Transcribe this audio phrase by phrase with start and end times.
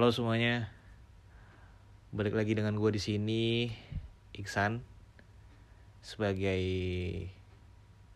[0.00, 0.72] Halo semuanya,
[2.08, 3.68] balik lagi dengan gue di sini,
[4.32, 4.80] Iksan,
[6.00, 6.64] sebagai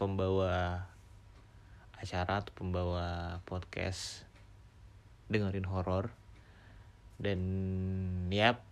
[0.00, 0.88] pembawa
[2.00, 4.24] acara atau pembawa podcast
[5.28, 6.08] dengerin horor.
[7.20, 7.40] Dan
[8.32, 8.64] yap,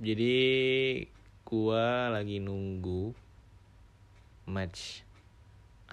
[0.00, 0.40] jadi
[1.44, 1.86] gue
[2.16, 3.12] lagi nunggu
[4.48, 5.04] match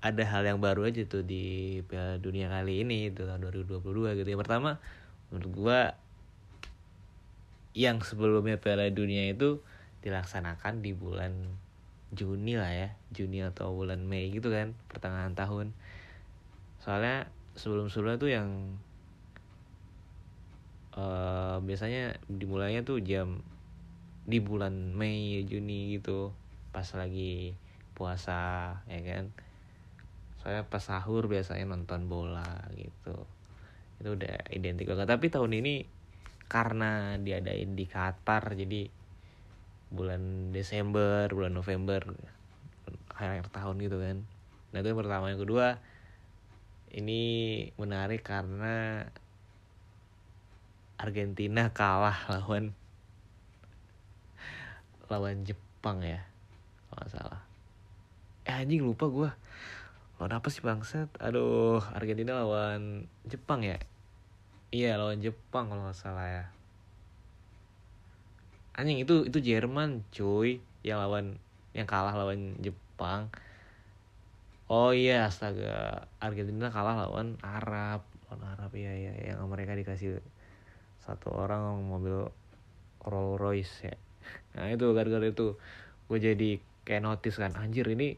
[0.00, 4.28] ada hal yang baru aja tuh di Piala Dunia kali ini itu tahun 2022 gitu.
[4.32, 4.80] Yang pertama
[5.30, 5.80] menurut gue
[7.76, 9.62] yang sebelumnya Piala Dunia itu
[10.02, 11.36] dilaksanakan di bulan
[12.10, 15.70] Juni lah ya, Juni atau bulan Mei gitu kan, pertengahan tahun.
[16.82, 18.48] Soalnya sebelum-sebelumnya tuh yang
[20.94, 23.42] uh, biasanya dimulainya tuh jam
[24.26, 26.30] di bulan Mei Juni gitu.
[26.70, 27.54] Pas lagi
[27.94, 29.34] puasa ya kan?
[30.40, 32.46] Saya pas sahur biasanya nonton bola
[32.78, 33.16] gitu.
[34.00, 35.10] Itu udah identik banget.
[35.10, 35.84] Tapi tahun ini
[36.50, 38.90] karena diadain di Qatar jadi
[39.90, 42.02] bulan Desember bulan November
[43.10, 44.16] akhir tahun gitu kan.
[44.72, 45.28] Nah itu yang pertama.
[45.28, 45.66] Yang kedua
[46.90, 47.22] ini
[47.78, 49.06] menarik karena
[50.98, 52.74] Argentina kalah lawan
[55.06, 56.22] lawan Jepang ya
[56.90, 57.42] kalau salah.
[58.46, 59.30] Eh anjing lupa gue
[60.18, 63.78] lawan apa sih bangset aduh Argentina lawan Jepang ya?
[64.70, 66.44] Iya lawan Jepang kalau nggak salah ya.
[68.74, 71.38] Anjing itu itu Jerman cuy yang lawan
[71.70, 73.30] yang kalah lawan Jepang
[74.70, 76.06] Oh iya astaga.
[76.22, 78.06] Argentina kalah lawan Arab.
[78.30, 80.22] Lawan Arab ya ya yang mereka dikasih
[81.02, 82.30] satu orang mobil
[83.02, 83.98] Rolls Royce ya.
[84.54, 85.58] Nah itu gara-gara itu
[86.06, 88.14] gue jadi kayak notice kan anjir ini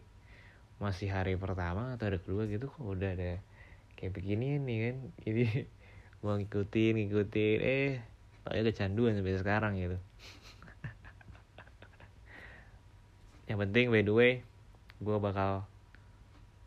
[0.77, 3.41] masih hari pertama atau hari kedua gitu kok udah ada
[3.97, 4.97] kayak begini nih kan?
[5.33, 5.45] Ini
[6.21, 7.59] gue ngikutin ngikutin.
[7.65, 8.05] Eh
[8.45, 9.97] tau kecanduan sampai sekarang gitu.
[13.49, 14.45] Yang penting by the way
[15.01, 15.72] gue bakal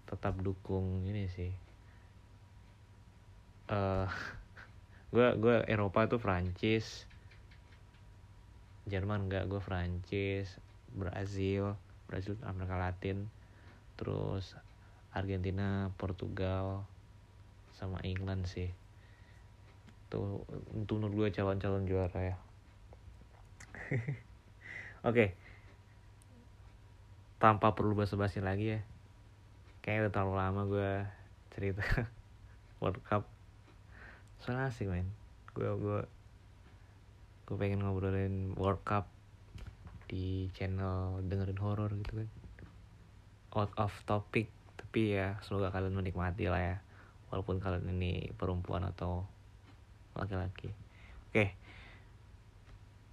[0.06, 1.52] tetap dukung ini sih.
[3.66, 4.06] Uh,
[5.10, 7.10] gue gue Eropa tuh Prancis.
[8.86, 10.62] Jerman enggak gue Prancis.
[10.94, 11.74] Brazil
[12.06, 13.25] Brazil Amerika Latin.
[13.98, 14.54] Terus
[15.18, 16.86] Argentina Portugal
[17.74, 18.69] sama England sih.
[20.13, 20.46] Tuh
[20.78, 22.38] untuk menurut gue calon-calon juara ya.
[23.90, 24.13] Oke.
[25.10, 25.30] Okay.
[27.36, 28.81] tanpa perlu basa-basi lagi ya
[29.86, 30.92] kayaknya udah terlalu lama gue
[31.54, 31.86] cerita.
[32.82, 33.30] World Cup.
[34.42, 35.06] Soalnya asik men.
[35.54, 36.00] Gue gue
[37.46, 39.06] gue pengen ngobrolin World Cup
[40.10, 42.30] di channel dengerin horor gitu kan.
[43.54, 44.50] Out of topic.
[44.74, 46.78] Tapi ya semoga kalian menikmati lah ya.
[47.30, 49.30] Walaupun kalian ini perempuan atau
[50.18, 50.74] laki-laki.
[51.30, 51.54] Oke.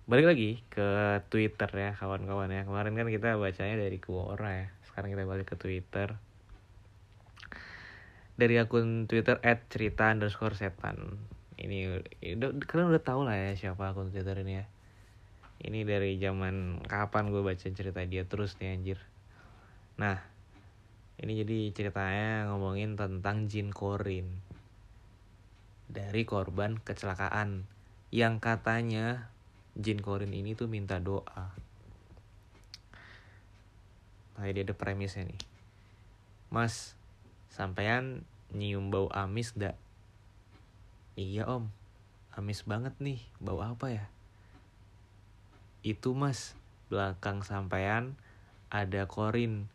[0.09, 2.65] Balik lagi ke Twitter ya kawan-kawan ya.
[2.65, 4.67] Kemarin kan kita bacanya dari Quora ya.
[4.89, 6.17] Sekarang kita balik ke Twitter
[8.37, 9.38] dari akun Twitter
[9.69, 11.20] @cerita underscore setan.
[11.61, 12.02] Ini
[12.67, 14.67] kalian udah tahu lah ya siapa akun Twitter ini ya.
[15.62, 18.99] Ini dari zaman kapan gue baca cerita dia terus nih anjir.
[19.94, 20.19] Nah,
[21.23, 24.43] ini jadi ceritanya ngomongin tentang Jin Korin.
[25.87, 27.69] Dari korban kecelakaan
[28.11, 29.31] yang katanya
[29.78, 31.55] Jin Korin ini tuh minta doa.
[34.35, 35.40] Nah, dia ada premisnya nih.
[36.50, 36.99] Mas,
[37.52, 38.25] sampean
[38.56, 39.76] nyium bau amis dak
[41.20, 41.69] iya om.
[42.32, 44.04] Amis banget nih bau apa ya?
[45.84, 46.56] Itu mas.
[46.88, 48.16] Belakang sampean
[48.72, 49.69] ada korin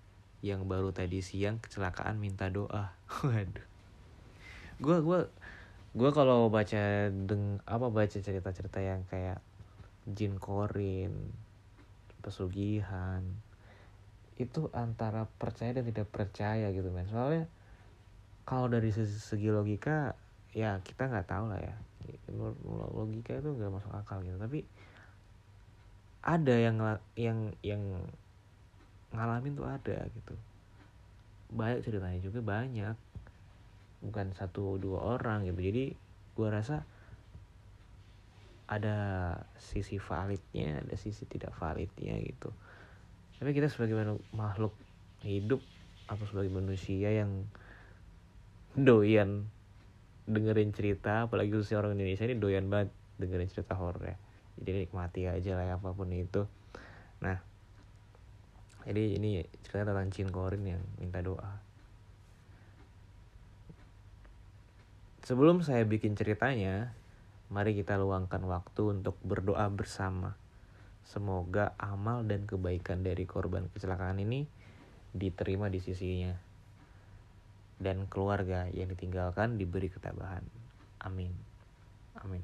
[0.46, 2.98] yang baru tadi siang kecelakaan minta doa.
[3.26, 3.68] Waduh.
[4.82, 5.22] Gue gue
[5.98, 9.42] gue kalau baca deng apa baca cerita cerita yang kayak
[10.06, 11.34] jin korin
[12.22, 13.26] pesugihan
[14.38, 17.50] itu antara percaya dan tidak percaya gitu men soalnya
[18.48, 20.16] kalau dari segi, logika
[20.56, 21.76] ya kita nggak tahu lah ya.
[22.96, 24.40] Logika itu nggak masuk akal gitu.
[24.40, 24.64] Tapi
[26.24, 26.80] ada yang
[27.20, 27.84] yang yang
[29.12, 30.34] ngalamin tuh ada gitu.
[31.52, 32.96] Banyak ceritanya juga banyak.
[34.08, 35.60] Bukan satu dua orang gitu.
[35.60, 35.84] Jadi
[36.40, 36.88] gue rasa
[38.68, 38.96] ada
[39.60, 42.56] sisi validnya ada sisi tidak validnya gitu.
[43.44, 44.72] Tapi kita sebagai makhluk
[45.20, 45.60] hidup
[46.08, 47.44] atau sebagai manusia yang
[48.78, 49.50] doyan.
[50.28, 54.18] Dengerin cerita apalagi khususnya orang Indonesia ini doyan banget dengerin cerita horor ya.
[54.62, 56.46] Jadi nikmati aja lah ya, apa pun itu.
[57.26, 57.42] Nah
[58.88, 61.60] jadi ini cerita tentang Chin Korin yang minta doa.
[65.28, 66.96] Sebelum saya bikin ceritanya
[67.52, 70.40] mari kita luangkan waktu untuk berdoa bersama.
[71.04, 74.48] Semoga amal dan kebaikan dari korban kecelakaan ini
[75.12, 76.47] diterima di sisinya
[77.78, 80.42] dan keluarga yang ditinggalkan diberi ketabahan.
[81.02, 81.34] Amin.
[82.20, 82.42] Amin.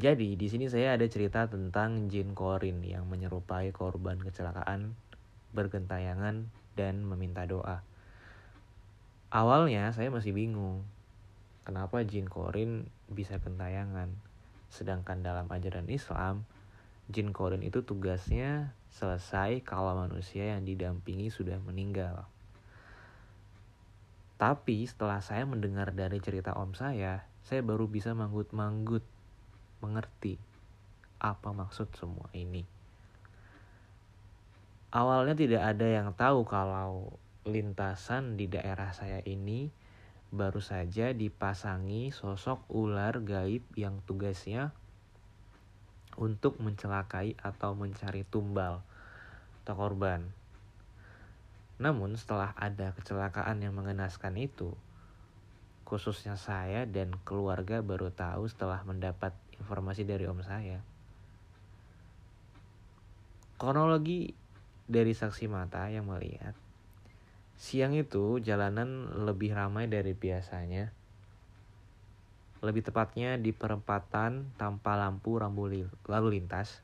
[0.00, 4.96] Jadi di sini saya ada cerita tentang jin korin yang menyerupai korban kecelakaan
[5.52, 7.84] bergentayangan dan meminta doa.
[9.32, 10.84] Awalnya saya masih bingung
[11.68, 14.08] kenapa jin korin bisa gentayangan,
[14.72, 16.48] sedangkan dalam ajaran Islam
[17.10, 22.24] Jin Korin itu tugasnya selesai kalau manusia yang didampingi sudah meninggal.
[24.42, 29.06] Tapi setelah saya mendengar dari cerita om saya, saya baru bisa manggut-manggut
[29.78, 30.34] mengerti
[31.22, 32.66] apa maksud semua ini.
[34.90, 37.14] Awalnya tidak ada yang tahu kalau
[37.46, 39.70] lintasan di daerah saya ini
[40.34, 44.74] baru saja dipasangi sosok ular gaib yang tugasnya
[46.18, 48.82] untuk mencelakai atau mencari tumbal
[49.62, 50.41] atau korban.
[51.80, 54.76] Namun setelah ada kecelakaan yang mengenaskan itu,
[55.88, 60.80] khususnya saya dan keluarga baru tahu setelah mendapat informasi dari om saya.
[63.60, 64.34] Kronologi
[64.88, 66.56] dari saksi mata yang melihat,
[67.54, 70.90] siang itu jalanan lebih ramai dari biasanya
[72.62, 75.66] lebih tepatnya di perempatan tanpa lampu rambu
[76.06, 76.78] lalu lintas.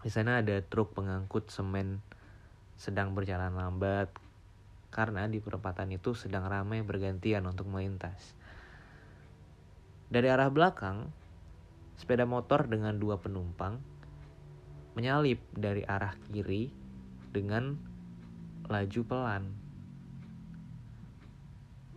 [0.00, 1.98] Di sana ada truk pengangkut semen
[2.80, 4.08] sedang berjalan lambat
[4.88, 8.32] karena di perempatan itu sedang ramai bergantian untuk melintas.
[10.08, 11.12] Dari arah belakang,
[12.00, 13.76] sepeda motor dengan dua penumpang
[14.96, 16.72] menyalip dari arah kiri
[17.30, 17.76] dengan
[18.72, 19.44] laju pelan.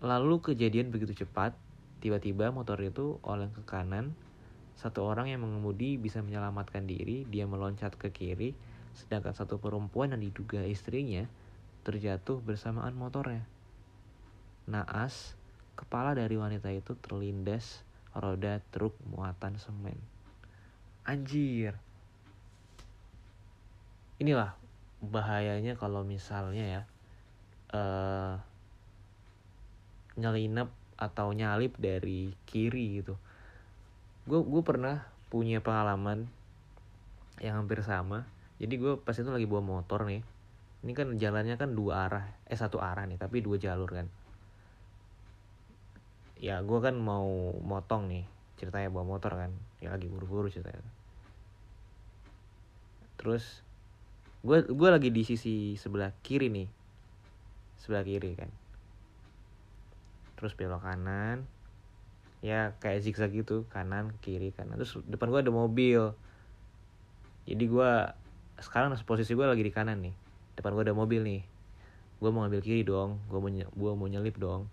[0.03, 1.55] Lalu kejadian begitu cepat
[2.03, 4.11] Tiba-tiba motor itu oleng ke kanan.
[4.75, 8.51] Satu orang yang mengemudi bisa menyelamatkan diri, dia meloncat ke kiri,
[8.93, 11.25] sedangkan satu perempuan yang diduga istrinya
[11.83, 13.43] terjatuh bersamaan motornya.
[14.69, 15.35] Naas,
[15.75, 17.83] kepala dari wanita itu terlindas
[18.15, 19.97] roda truk muatan semen.
[21.03, 21.75] Anjir.
[24.21, 24.55] Inilah
[25.03, 26.81] bahayanya kalau misalnya ya
[27.75, 28.39] uh,
[30.15, 33.17] nyelinap atau nyalip dari kiri gitu
[34.23, 36.31] gue gue pernah punya pengalaman
[37.43, 38.23] yang hampir sama
[38.63, 40.23] jadi gue pas itu lagi bawa motor nih
[40.87, 44.07] ini kan jalannya kan dua arah eh satu arah nih tapi dua jalur kan.
[46.39, 48.23] Ya gue kan mau motong nih
[48.55, 49.51] ceritanya bawa motor kan
[49.83, 50.79] ya lagi buru-buru ceritanya.
[53.19, 53.63] Terus
[54.47, 56.67] gue gue lagi di sisi sebelah kiri nih
[57.83, 58.51] sebelah kiri kan.
[60.39, 61.47] Terus belok kanan
[62.39, 64.79] ya kayak zigzag gitu kanan kiri kanan.
[64.79, 66.15] Terus depan gue ada mobil.
[67.43, 67.91] Jadi gue
[68.61, 70.13] sekarang posisi gue lagi di kanan nih.
[70.53, 71.41] Depan gue ada mobil nih.
[72.21, 73.17] Gue mau ngambil kiri dong.
[73.25, 74.69] Gue mau gue mau nyelip dong.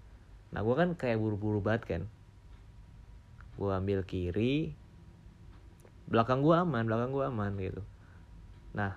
[0.53, 2.03] Nah gue kan kayak buru-buru banget kan
[3.61, 4.73] gue ambil kiri.
[6.09, 7.83] Belakang gue aman belakang gue aman gitu.
[8.77, 8.97] Nah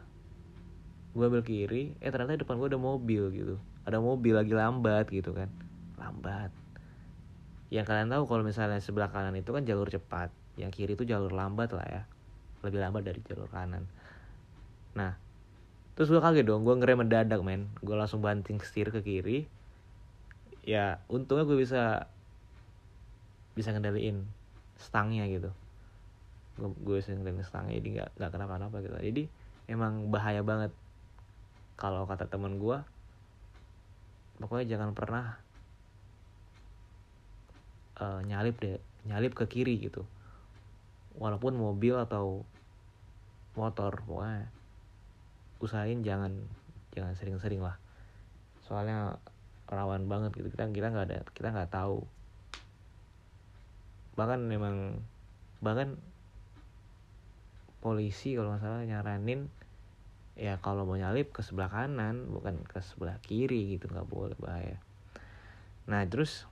[1.15, 1.95] gue ambil kiri.
[1.99, 3.55] Eh ternyata depan gue ada mobil gitu.
[3.83, 5.51] Ada mobil lagi lambat gitu kan.
[5.99, 6.51] Lambat.
[7.71, 10.31] Yang kalian tahu kalau misalnya sebelah kanan itu kan jalur cepat.
[10.55, 12.01] Yang kiri itu jalur lambat lah ya.
[12.63, 13.83] Lebih lambat dari jalur kanan
[14.93, 15.17] nah
[15.93, 17.69] terus gue kaget dong gue ngerem mendadak men.
[17.81, 19.45] Gue langsung banting setir ke kiri.
[20.65, 22.09] Ya untungnya gue bisa
[23.53, 24.25] bisa ngendaliin
[24.77, 25.53] stangnya gitu.
[26.57, 28.95] Gue bisa ngendaliin stangnya jadi nggak nggak kenapa-napa gitu.
[28.97, 29.23] Jadi
[29.69, 30.73] emang bahaya banget
[31.77, 32.77] kalau kata teman gue
[34.37, 35.39] pokoknya jangan pernah
[38.01, 40.05] uh, nyalip deh nyalip ke kiri gitu.
[41.21, 42.41] Walaupun mobil atau
[43.53, 44.49] motor pokoknya
[45.63, 46.35] usahain jangan
[46.91, 47.79] jangan sering-sering lah.
[48.67, 49.15] Soalnya
[49.71, 50.51] rawan banget gitu.
[50.51, 52.03] Kita kita nggak ada kita nggak tahu.
[54.19, 54.99] Bahkan memang
[55.63, 55.95] bahkan
[57.79, 59.47] polisi kalau nggak salah nyaranin
[60.33, 64.77] ya kalau mau nyalip ke sebelah kanan bukan ke sebelah kiri gitu nggak boleh bahaya.
[65.87, 66.47] Nah terus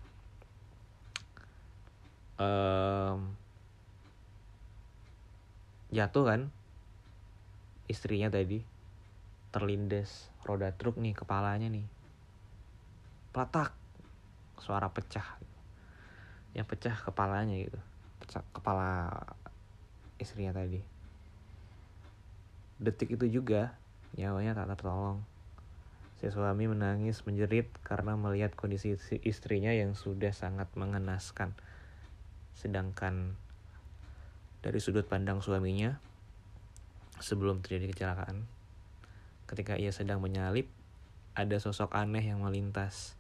[2.40, 3.36] um,
[5.92, 6.42] jatuh kan
[7.92, 8.71] istrinya tadi
[9.52, 11.88] terlindas roda truk nih kepalanya nih
[13.36, 13.76] platak
[14.60, 15.40] suara pecah
[16.56, 17.80] yang pecah kepalanya gitu
[18.24, 19.12] pecah kepala
[20.20, 20.92] istrinya tadi
[22.82, 23.78] Detik itu juga
[24.18, 25.22] nyawanya tak tertolong.
[26.18, 31.54] Si suami menangis menjerit karena melihat kondisi istrinya yang sudah sangat mengenaskan.
[32.58, 33.38] Sedangkan
[34.66, 36.02] dari sudut pandang suaminya,
[37.22, 38.50] sebelum terjadi kecelakaan,
[39.52, 40.72] ketika ia sedang menyalip,
[41.36, 43.20] ada sosok aneh yang melintas.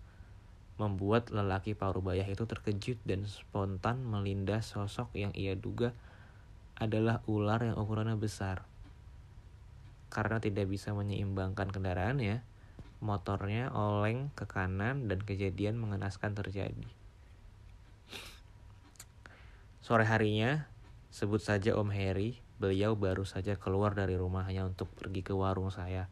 [0.79, 5.91] Membuat lelaki parubaya itu terkejut dan spontan melindas sosok yang ia duga
[6.79, 8.63] adalah ular yang ukurannya besar.
[10.07, 12.41] Karena tidak bisa menyeimbangkan kendaraannya,
[13.03, 16.87] motornya oleng ke kanan dan kejadian mengenaskan terjadi.
[19.83, 20.71] Sore harinya,
[21.11, 26.07] sebut saja Om Harry, beliau baru saja keluar dari rumahnya untuk pergi ke warung saya.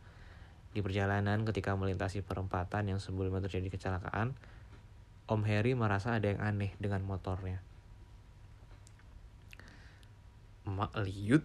[0.80, 4.32] Di perjalanan ketika melintasi perempatan yang sebelumnya terjadi kecelakaan,
[5.28, 7.60] Om Harry merasa ada yang aneh dengan motornya.
[10.64, 11.44] Mak liut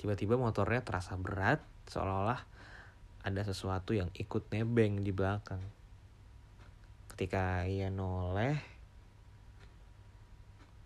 [0.00, 1.60] Tiba-tiba motornya terasa berat,
[1.92, 2.40] seolah-olah
[3.20, 5.60] ada sesuatu yang ikut nebeng di belakang.
[7.12, 8.56] Ketika ia noleh,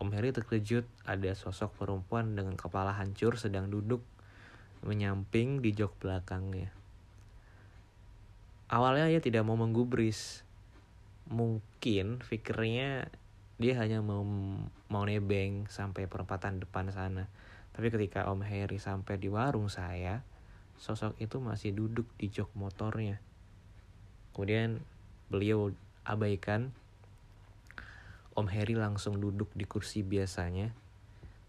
[0.02, 4.02] Om Heri terkejut ada sosok perempuan dengan kepala hancur sedang duduk
[4.82, 6.74] menyamping di jok belakangnya.
[8.66, 10.42] Awalnya ia tidak mau menggubris.
[11.30, 13.06] Mungkin pikirnya
[13.62, 14.26] dia hanya mau
[14.90, 17.30] mau nebeng sampai perempatan depan sana.
[17.72, 20.20] Tapi ketika Om Harry sampai di warung saya,
[20.76, 23.22] sosok itu masih duduk di jok motornya.
[24.34, 24.82] Kemudian
[25.30, 25.70] beliau
[26.02, 26.74] abaikan.
[28.32, 30.72] Om Harry langsung duduk di kursi biasanya.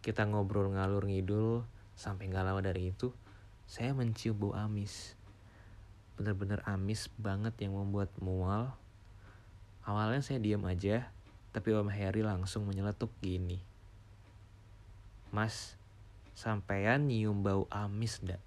[0.04, 1.64] Kita ngobrol ngalur ngidul
[1.96, 3.16] sampai gak lama dari itu
[3.74, 5.18] saya mencium bau amis.
[6.14, 8.78] Bener-bener amis banget yang membuat mual.
[9.82, 11.10] Awalnya saya diam aja,
[11.50, 13.58] tapi Om Harry langsung menyeletuk gini.
[15.34, 15.74] Mas,
[16.34, 18.42] Sampean nyium bau amis ndak?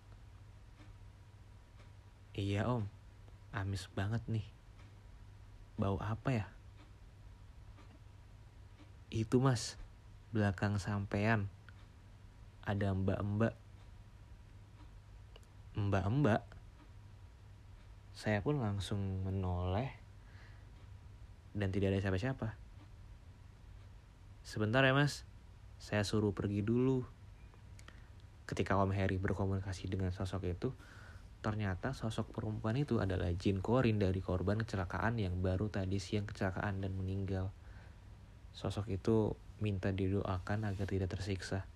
[2.34, 2.84] Iya om,
[3.54, 4.46] amis banget nih.
[5.78, 6.46] Bau apa ya?
[9.08, 9.78] Itu mas,
[10.34, 11.46] belakang sampean.
[12.66, 13.54] Ada mbak-mbak.
[15.76, 16.40] Mbak-mbak?
[18.16, 19.92] Saya pun langsung menoleh
[21.52, 22.56] dan tidak ada siapa-siapa.
[24.40, 25.28] Sebentar ya mas,
[25.76, 27.04] saya suruh pergi dulu.
[28.48, 30.72] Ketika Om Harry berkomunikasi dengan sosok itu,
[31.44, 36.80] ternyata sosok perempuan itu adalah Jin Korin dari korban kecelakaan yang baru tadi siang kecelakaan
[36.80, 37.52] dan meninggal.
[38.56, 41.68] Sosok itu minta didoakan agar tidak tersiksa.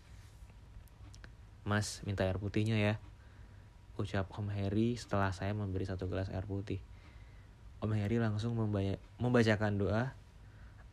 [1.68, 2.96] Mas, minta air putihnya ya.
[4.00, 6.80] Ucap Om Harry setelah saya memberi satu gelas air putih.
[7.84, 10.16] Om Harry langsung membacakan doa,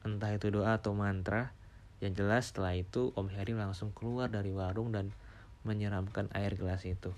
[0.03, 1.55] entah itu doa atau mantra.
[2.03, 5.15] Yang jelas setelah itu Om Harry langsung keluar dari warung dan
[5.63, 7.15] menyeramkan air gelas itu.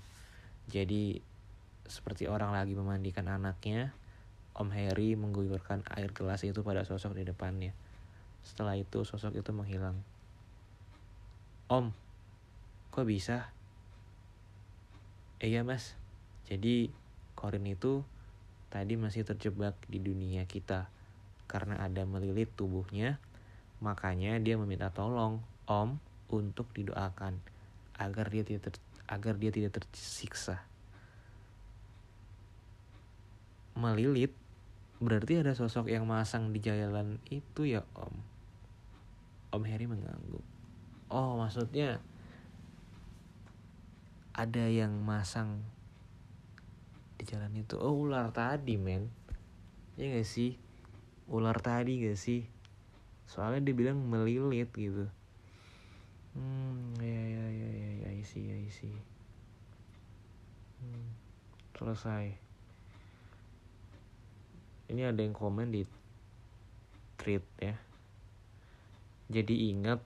[0.70, 1.18] Jadi
[1.90, 3.90] seperti orang lagi memandikan anaknya,
[4.54, 7.74] Om Harry mengguyurkan air gelas itu pada sosok di depannya.
[8.46, 9.98] Setelah itu sosok itu menghilang.
[11.70, 11.90] Om,
[12.94, 13.50] kok bisa?
[15.40, 15.96] Iya mas,
[16.52, 16.92] jadi
[17.32, 18.04] Korin itu
[18.68, 20.92] tadi masih terjebak di dunia kita
[21.48, 23.16] karena ada melilit tubuhnya,
[23.80, 25.96] makanya dia meminta tolong Om
[26.28, 27.40] untuk didoakan
[27.96, 28.74] agar dia tidak ter,
[29.08, 30.60] agar dia tidak tersiksa.
[33.80, 34.36] Melilit
[35.00, 38.14] berarti ada sosok yang masang di jalan itu ya Om.
[39.56, 40.44] Om Harry mengangguk.
[41.08, 42.04] Oh maksudnya
[44.40, 45.60] ada yang masang
[47.20, 47.76] di jalan itu.
[47.76, 49.12] Oh ular tadi men.
[50.00, 50.56] Ya gak sih?
[51.28, 52.48] Ular tadi gak sih?
[53.30, 55.06] soalnya dia bilang melilit gitu
[56.34, 58.90] hmm ya ya ya ya ya isi ya isi
[60.82, 61.06] hmm,
[61.78, 62.34] selesai
[64.90, 65.86] ini ada yang komen di
[67.22, 67.78] tweet ya
[69.30, 70.02] jadi ingat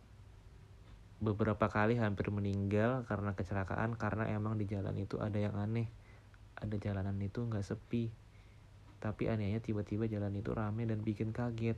[1.24, 5.88] beberapa kali hampir meninggal karena kecelakaan karena emang di jalan itu ada yang aneh.
[6.60, 8.24] Ada jalanan itu nggak sepi
[9.04, 11.76] tapi anehnya tiba-tiba jalan itu rame dan bikin kaget.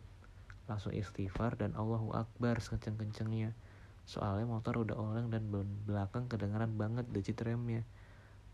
[0.71, 3.51] Langsung istighfar dan Allahu Akbar sekenceng-kencengnya.
[4.07, 5.51] Soalnya motor udah oleng dan
[5.83, 7.83] belakang kedengaran banget decit remnya.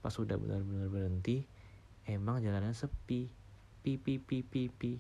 [0.01, 1.45] Pas udah benar-benar berhenti
[2.09, 3.29] emang jalannya sepi.
[3.85, 4.97] Pi pi pi pi pi.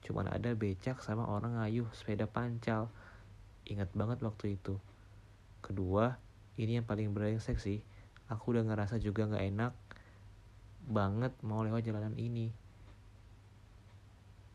[0.00, 2.88] Cuman ada becak sama orang ngayuh sepeda pancal.
[3.68, 4.80] Ingat banget waktu itu
[5.64, 6.20] kedua
[6.60, 7.80] ini yang paling brengsek sih.
[8.28, 9.72] Aku udah ngerasa juga nggak enak
[10.84, 12.52] banget mau lewat jalanan ini.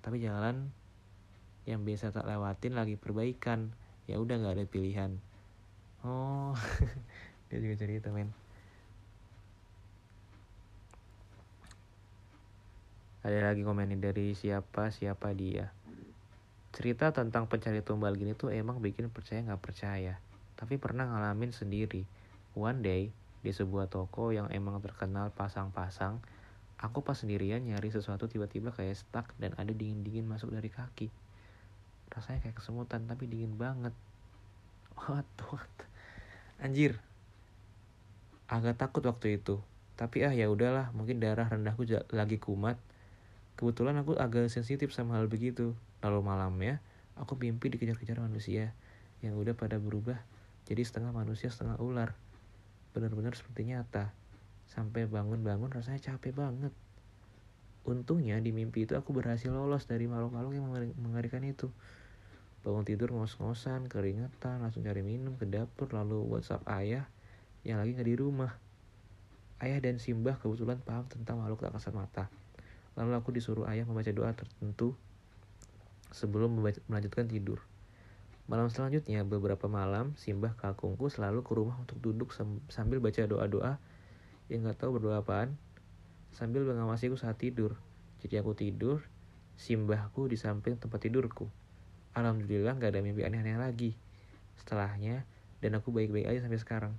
[0.06, 0.70] Tapi jalan
[1.66, 3.74] yang biasa tak lewatin lagi perbaikan.
[4.06, 5.12] Ya udah nggak ada pilihan.
[6.06, 6.54] Oh
[7.51, 8.32] dia juga cerita men.
[13.20, 15.68] Ada lagi komen dari siapa siapa dia.
[16.72, 20.29] Cerita tentang pencari tumbal gini tuh emang bikin percaya nggak percaya
[20.60, 22.04] tapi pernah ngalamin sendiri.
[22.52, 26.19] One day di sebuah toko yang emang terkenal pasang-pasang
[26.80, 31.08] aku pas sendirian nyari sesuatu tiba-tiba kayak stuck dan ada dingin-dingin masuk dari kaki.
[32.12, 33.95] Rasanya kayak kesemutan tapi dingin banget.
[35.00, 35.72] What what?
[36.60, 37.00] Anjir.
[38.52, 39.63] Agak takut waktu itu.
[39.95, 42.80] Tapi ah ya udahlah mungkin darah rendahku lagi kumat.
[43.60, 45.76] Kebetulan aku agak sensitif sama hal begitu.
[46.00, 46.84] Lalu malamnya
[47.19, 48.72] aku mimpi dikejar-kejar manusia.
[49.19, 50.19] Yang udah pada berubah
[50.69, 52.13] jadi setengah manusia setengah ular
[52.93, 54.13] benar-benar seperti nyata
[54.69, 56.73] sampai bangun-bangun rasanya capek banget
[57.89, 60.67] Untungnya di mimpi itu aku berhasil lolos dari makhluk-makhluk yang
[60.99, 61.73] mengerikan itu.
[62.62, 67.10] Bangun tidur ngos-ngosan, keringetan, langsung cari minum ke dapur, lalu WhatsApp ayah
[67.63, 68.51] yang lagi nggak di rumah.
[69.63, 72.29] Ayah dan Simbah kebetulan paham tentang makhluk tak kasat mata.
[72.93, 74.93] Lalu aku disuruh ayah membaca doa tertentu
[76.12, 77.63] sebelum melanjutkan tidur.
[78.49, 82.33] Malam selanjutnya, beberapa malam, Simbah kakungku selalu ke rumah untuk duduk
[82.73, 83.77] sambil baca doa-doa
[84.49, 85.53] yang gak tahu berdoa apaan
[86.33, 87.77] sambil mengawasiku saat tidur.
[88.25, 89.05] Jadi aku tidur,
[89.53, 91.45] simbahku di samping tempat tidurku.
[92.17, 93.93] Alhamdulillah gak ada mimpi aneh-aneh lagi.
[94.57, 95.29] Setelahnya,
[95.62, 96.93] dan aku baik-baik aja sampai sekarang.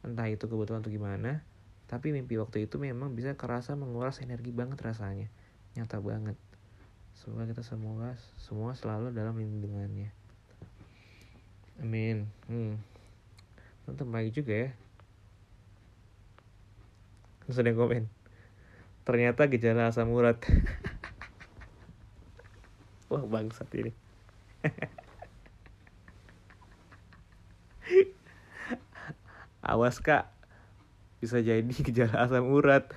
[0.00, 1.44] Entah itu kebetulan atau gimana,
[1.92, 5.28] tapi mimpi waktu itu memang bisa kerasa menguras energi banget rasanya.
[5.76, 6.40] Nyata banget.
[7.20, 10.24] Semoga kita semua semua selalu dalam bimbingannya.
[11.76, 12.24] Amin.
[12.48, 12.80] Hmm.
[13.84, 14.72] Tentu baik juga ya.
[17.44, 18.10] Terus ada yang komen.
[19.06, 20.34] Ternyata gejala asam urat.
[23.12, 23.94] Wah bangsat ini.
[29.62, 30.26] Awas kak.
[31.22, 32.90] Bisa jadi gejala asam urat.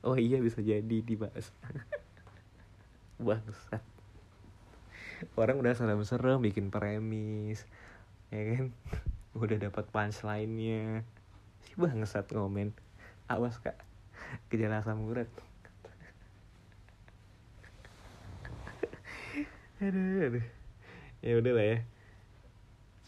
[0.00, 1.52] Oh iya bisa jadi dibahas.
[3.20, 3.84] Bangsat
[5.36, 7.66] orang udah serem-serem bikin premis
[8.30, 8.72] ya kan?
[9.40, 11.06] Udah dapat punchline-nya.
[11.62, 12.74] Si bangsat ngomen.
[13.30, 13.78] Awas kak.
[14.50, 15.30] Gejala asam urat
[19.82, 20.46] aduh aduh.
[21.22, 21.78] Ya udah lah ya.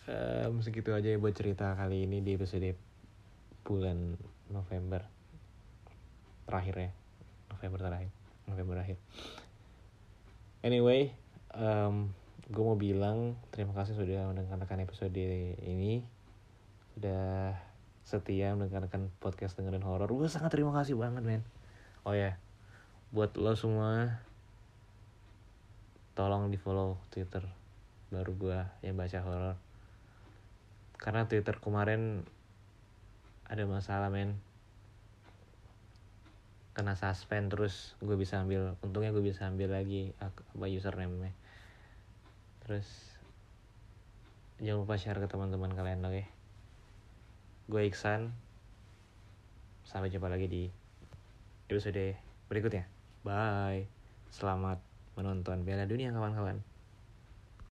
[0.07, 2.75] Um, segitu aja ya buat cerita kali ini di episode
[3.66, 4.14] bulan
[4.46, 5.03] November
[6.46, 6.90] terakhir ya.
[7.51, 8.11] November terakhir.
[8.46, 8.98] November terakhir
[10.62, 11.11] anyway
[11.57, 12.12] um,
[12.53, 16.05] gue mau bilang terima kasih sudah mendengarkan episode ini.
[16.97, 17.57] Sudah
[18.05, 20.09] setia mendengarkan podcast dengerin horor.
[20.12, 21.43] Gue sangat terima kasih banget men.
[22.05, 22.37] Oh ya.
[23.12, 24.21] Buat lo semua
[26.12, 27.45] tolong di follow twitter
[28.12, 29.57] baru gue yang baca horor.
[31.01, 32.25] Karena twitter kemarin
[33.49, 34.37] ada masalah men.
[36.77, 37.97] Kena suspend terus.
[38.01, 41.33] Gue bisa ambil untungnya gue bisa ambil lagi apa username nya
[42.62, 42.87] terus
[44.62, 46.27] jangan lupa share ke teman-teman kalian oke okay?
[47.70, 48.35] Gue Iksan.
[49.87, 50.66] Sampai jumpa lagi di
[51.70, 52.18] episode
[52.51, 52.85] berikutnya.
[53.22, 53.87] Bye.
[54.35, 54.83] Selamat
[55.14, 56.72] menonton Piala Dunia kawan-kawan.